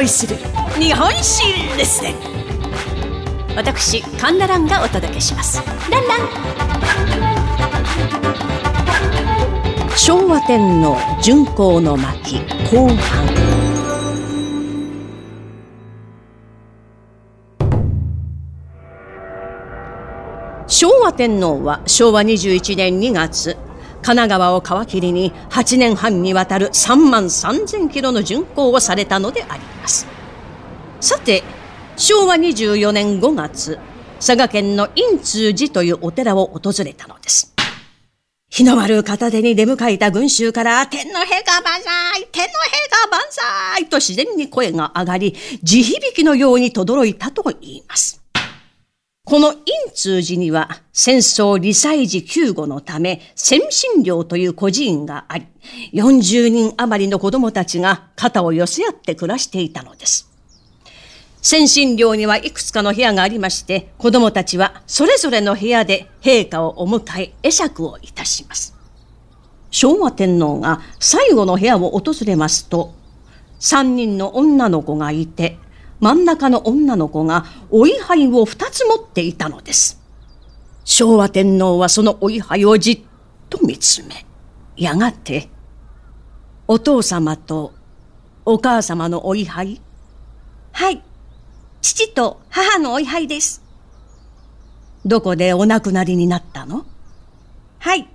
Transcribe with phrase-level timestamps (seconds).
[0.00, 0.34] 恋する
[0.78, 1.42] 日本史
[1.76, 2.14] レッスン
[3.54, 5.60] 私神田蘭がお届けします。
[5.90, 6.28] ランラン。
[9.98, 12.38] 昭和天皇巡行の巻
[12.70, 13.26] 後半。
[20.66, 23.58] 昭和天皇は昭和21年2月
[24.02, 30.06] 神奈川を皮切りに8年半にわたる3万3000キロの巡行をされたのであります。
[31.00, 31.42] さて、
[31.96, 33.78] 昭和24年5月、
[34.16, 37.54] 佐賀県の陰通寺というお寺を訪れたのです。
[38.48, 48.19] 日の丸片手に出迎えた群衆から、天皇陛下万歳天皇陛下万歳と自然に声が上がり、地響きのように轟いたと言います。
[49.30, 55.46] この陰通寺には戦争理災時救護のため先進寮という孤児院があり、
[55.92, 60.28] 40人余りの子供たちが肩を寄せ合って暮らしていたのです。
[61.40, 68.74] 先進寮にはいくつかの部屋がありまして、子供たちはそれぞれの部屋で陛下をお迎え、会釈をいたします。
[69.70, 72.94] 昭和天皇が最後の部屋を訪れますと、
[73.60, 75.56] 三人の女の子がいて、
[76.00, 80.00] 真ん中の女の子がお位牌を二つ持っていたのです。
[80.84, 83.00] 昭和天皇はそのお位牌をじっ
[83.48, 84.26] と見つめ、
[84.76, 85.48] やがて、
[86.66, 87.74] お父様と
[88.44, 89.80] お母様のお位牌
[90.72, 91.02] はい、
[91.82, 93.62] 父と母のお位牌です。
[95.04, 96.86] どこでお亡くなりになったの？
[97.78, 98.08] はい、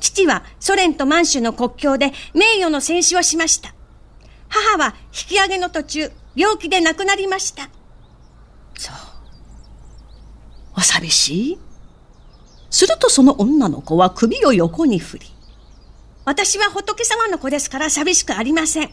[0.00, 3.74] 父はソ連と満州の国境で名誉の戦死をしました。
[4.48, 7.70] 母は引き上げの途中、病気で亡くなりました。
[8.74, 8.94] そう。
[10.76, 11.58] お寂しい？
[12.68, 15.26] するとその女の子は首を横に振り。
[16.26, 18.90] 私は仏様の子ですから寂しくありません。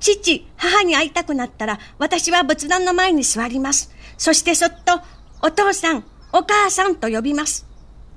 [0.00, 3.90] 父、母に会いたくなったら、私は仏壇の前に座ります。
[4.16, 5.00] そしてそっと、
[5.42, 7.66] お父さん、お母さんと呼びます。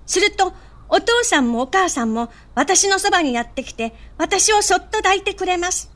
[0.05, 0.53] すると、
[0.89, 5.89] お父さんもお母さんも私のそばにやってきて、私をそっと抱いてくれます。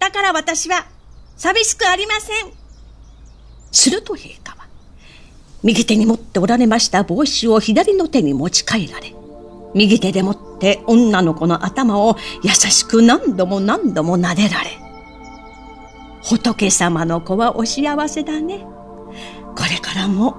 [0.00, 0.86] だから私は
[1.36, 2.52] 寂しくありません。
[3.72, 4.66] すると陛下は、
[5.62, 9.14] 右手に持っておられました帽子を左の手に持ち帰られ、
[9.74, 14.70] 右手で持って女の子の頭を優しく何度も何度も撫でられ、
[16.22, 18.64] 仏様の子はお幸せだね。
[19.56, 20.36] これからも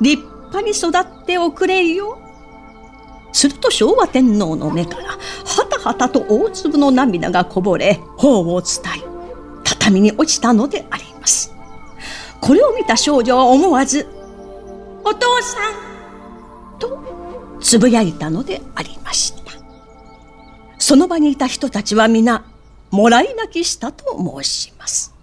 [0.00, 2.18] 立派に育っておくれよ。
[3.32, 5.18] すると昭和天皇の目からは
[5.70, 9.15] たはたと大粒の涙がこぼれ、頬を伝え、
[9.86, 11.54] 畳に落ちたのであります。
[12.40, 14.06] これを見た少女は思わず、
[15.04, 16.98] お父さんと
[17.60, 19.52] つぶやいたのでありました。
[20.78, 22.44] その場にいた人たちは皆、
[22.90, 24.04] もらい泣きしたと
[24.42, 25.14] 申します。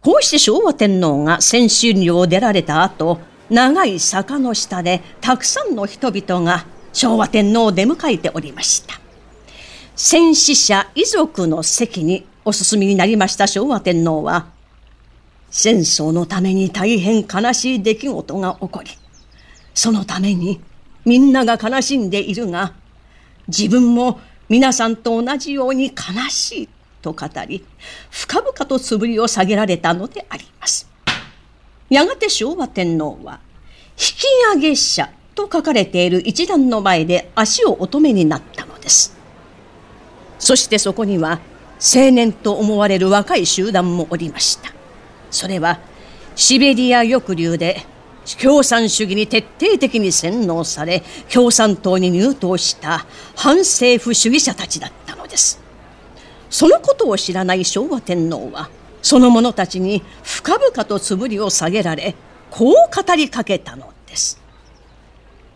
[0.00, 3.18] こうして昭和天皇が先進寮を出られた後、
[3.50, 9.00] 長い坂の下でたくさんの人々が昭和天皇を出迎えておりました。
[9.96, 14.46] 戦死者遺族の席にお進みになりました昭和天皇は、
[15.50, 18.90] 戦争のために大変悲しい出来事が起こり、
[19.74, 20.60] そのために
[21.04, 22.72] みんなが悲しんでいるが、
[23.48, 26.68] 自分も皆さんと同じように悲しい
[27.02, 27.64] と語り、
[28.10, 30.88] 深々とつぶりを下げられたのであります。
[31.88, 33.40] やがて昭和天皇は、
[33.92, 34.24] 引き
[34.54, 39.16] 上げ者と書かれている一段の前で足をお止めになったのです。
[40.38, 41.40] そしてそこには、
[41.80, 44.72] 青年と思われる若い集団もおりました。
[45.30, 45.78] それは
[46.36, 47.84] シベリア抑留で
[48.40, 51.02] 共産主義に徹底的に洗脳され
[51.32, 55.60] 共産党に入党した反政府主義者たちだったのです。
[56.50, 58.68] そのことを知らない昭和天皇は
[59.02, 62.14] その者たちに深々とつぶりを下げられ
[62.50, 64.40] こう語りかけたのです。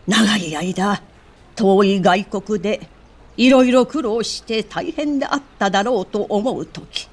[0.07, 1.01] 長い間
[1.55, 2.87] 遠い外国で
[3.37, 7.09] いろいろ苦労して大変であっただろうと思う時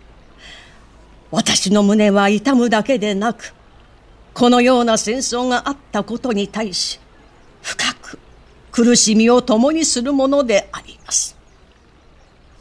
[1.31, 3.55] 私の胸は痛むだけでなく
[4.35, 7.01] このような戦争があったことに対し
[7.63, 8.19] 深く
[8.71, 11.37] 苦しみを共にするものであります。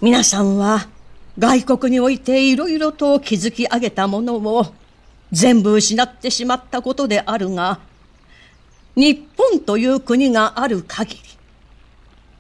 [0.01, 0.87] 皆さんは
[1.37, 4.65] 外国においていろいろと築き上げたものを
[5.31, 7.79] 全部失ってしまったことであるが
[8.95, 11.21] 日本という国がある限り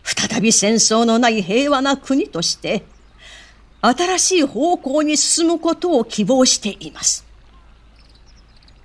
[0.03, 2.83] 再び戦争のない平和な国として、
[3.81, 7.25] 新しい方向に進むことを希望しています。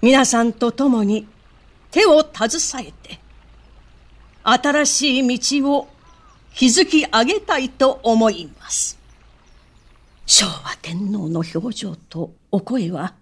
[0.00, 1.26] 皆さんと共に
[1.90, 3.20] 手を携えて、
[4.42, 5.88] 新しい道を
[6.54, 8.98] 築き上げたいと思います。
[10.24, 13.14] 昭和天皇の表情とお声は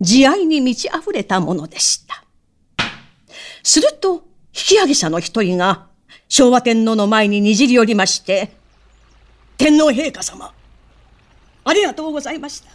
[0.00, 2.24] 慈愛に満ち溢れたものでした。
[3.62, 5.86] すると、引き上げ者の一人が
[6.32, 8.52] 昭和天皇の前ににじり寄りまして、
[9.58, 10.50] 天皇陛下様、
[11.62, 12.70] ありがとうございました。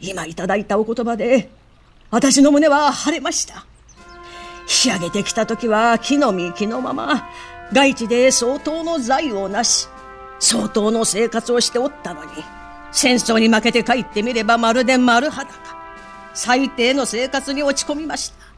[0.00, 1.50] 今いただいたお言葉で、
[2.10, 3.66] 私の胸は晴れました。
[4.62, 7.28] 引き上げてきた時は木の実木のまま、
[7.70, 9.88] 外地で相当の財をなし、
[10.40, 12.30] 相当の生活をしておったのに、
[12.92, 15.52] 戦争に負けて帰ってみればまるで丸裸。
[16.32, 18.51] 最低の生活に落ち込みました。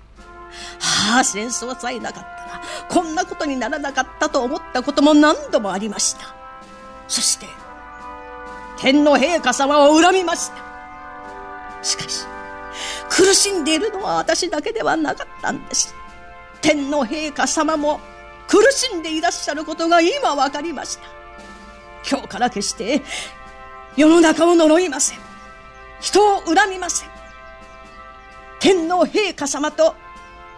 [0.79, 6.35] はあ、戦争さえなかったら、こんなことにならなかったと思ったことも何度もありました。
[7.09, 7.47] そして、
[8.79, 10.57] 天皇陛下様を恨みました。
[11.83, 12.27] しかし、
[13.11, 15.95] 苦しんでいるのは私だけではなかったんです。
[16.61, 18.01] 天皇陛下様も
[18.49, 21.05] 苦しんでいらっしゃることが今わかりました。
[22.11, 23.03] 今日から決して
[23.97, 25.19] 世の中を呪いません。
[26.01, 27.09] 人を恨みません。
[28.61, 29.95] 天皇陛下様と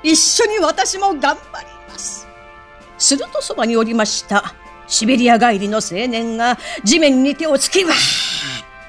[0.03, 2.27] 一緒に私も頑張ります。
[2.99, 4.55] するとそばにおりました
[4.87, 7.97] シベリア帰りの青年が地面に手をつきわーっ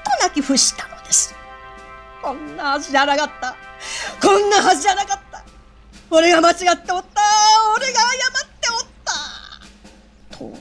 [0.04, 1.34] と泣き伏したのです。
[2.22, 3.56] こんなはずじゃなかった。
[4.20, 5.44] こんなはずじゃなかった。
[6.10, 7.22] 俺が間違っておった。
[7.76, 8.06] 俺が謝
[8.44, 8.88] っておっ
[10.30, 10.38] た。
[10.38, 10.52] と、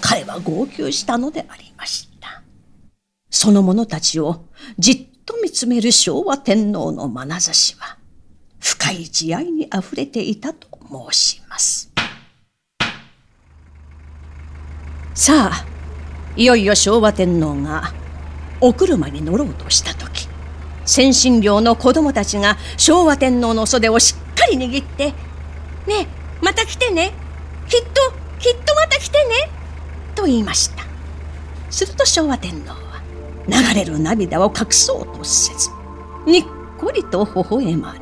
[0.00, 2.42] 彼は号泣したのでありました。
[3.30, 4.44] その者たちを
[4.78, 7.96] じっと見つめる昭和天皇の眼差しは、
[8.60, 10.68] 深い慈愛に溢れていたと
[11.10, 11.90] 申します。
[15.14, 15.66] さあ、
[16.36, 17.92] いよいよ昭和天皇が
[18.60, 20.28] お車に乗ろうとした時、
[20.86, 25.14] 先進寮の子供たちが昭和天皇の袖をしっかり握って、ね
[26.02, 26.06] え、
[26.42, 27.12] また来てね。
[27.68, 29.50] きっと、きっとまた来てね。
[30.14, 30.84] と言いました。
[31.70, 33.02] すると昭和天皇は
[33.46, 35.70] 流れる涙を隠そうとせず、
[36.26, 36.44] にっ
[36.78, 38.00] こりと微笑まれ、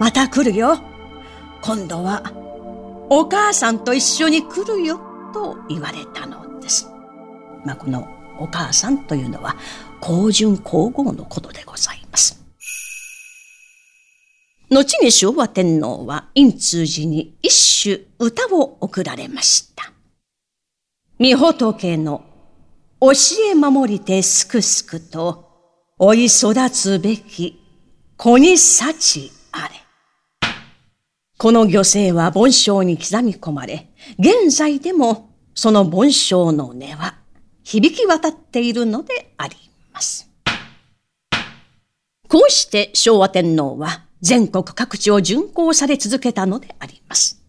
[0.00, 0.78] また来るよ。
[1.60, 2.32] 今度は、
[3.10, 4.98] お母さんと一緒に来るよ、
[5.34, 6.88] と言われたのです。
[7.66, 8.08] まあ、この
[8.38, 9.56] お母さんというのは、
[10.00, 12.42] 皇順皇后のことでございます。
[14.70, 19.92] 後に昭和天皇は陰通寺に一首歌を送られました。
[21.18, 22.24] 御仏の
[23.02, 23.10] 教
[23.50, 25.44] え守りてすくすくと、
[25.98, 27.60] 追い育つべき
[28.16, 29.39] 子に幸。
[31.40, 33.88] この漁政は盆章に刻み込まれ、
[34.18, 37.14] 現在でもその盆章の音は
[37.64, 39.56] 響き渡っているのであり
[39.90, 40.30] ます。
[42.28, 47.42] こうして昭和天皇は全国各地を巡行され続けたのであります。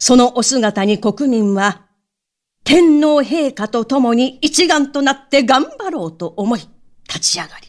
[0.00, 1.82] そのお姿に国民は
[2.64, 6.60] 天皇陛下と共に一丸となって頑張ろうと思い
[7.06, 7.68] 立ち上がり、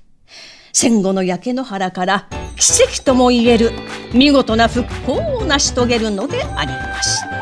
[0.72, 3.72] 戦後の焼け野原から奇跡とも言える
[4.14, 7.34] 見事な復興を成し遂げるのでありました。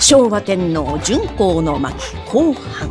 [0.00, 1.94] 昭和天皇巡行の巻
[2.26, 2.90] 後半。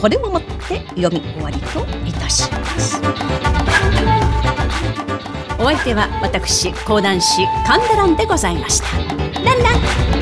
[0.00, 3.00] これをもって読み終わりといたします。
[5.58, 8.86] お相手は私講談師神田蘭でございました。
[9.42, 9.70] ランラ
[10.10, 10.13] ン。